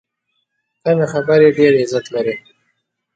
[0.81, 2.35] کمې خبرې، ډېر عزت لري.